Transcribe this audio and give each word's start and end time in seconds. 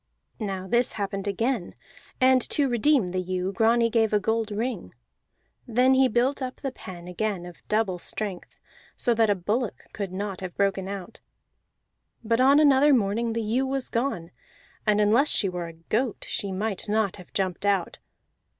Now 0.39 0.67
this 0.67 0.93
happened 0.93 1.27
again, 1.27 1.75
and 2.19 2.41
to 2.49 2.67
redeem 2.67 3.11
the 3.11 3.21
ewe 3.21 3.51
Grani 3.53 3.87
gave 3.87 4.13
a 4.13 4.19
gold 4.19 4.49
ring. 4.49 4.95
Then 5.67 5.93
he 5.93 6.07
built 6.07 6.41
up 6.41 6.55
the 6.55 6.71
pen 6.71 7.07
again 7.07 7.45
of 7.45 7.61
double 7.67 7.99
strength, 7.99 8.57
so 8.95 9.13
that 9.13 9.29
a 9.29 9.35
bullock 9.35 9.85
could 9.93 10.11
not 10.11 10.41
have 10.41 10.57
broken 10.57 10.87
out; 10.87 11.19
but 12.23 12.41
on 12.41 12.59
another 12.59 12.95
morning 12.95 13.33
the 13.33 13.43
ewe 13.43 13.67
was 13.67 13.91
gone, 13.91 14.31
and 14.87 14.99
unless 14.99 15.27
she 15.29 15.47
were 15.47 15.67
a 15.67 15.73
goat 15.73 16.25
she 16.27 16.51
might 16.51 16.89
not 16.89 17.17
have 17.17 17.31
jumped 17.31 17.63
out. 17.63 17.99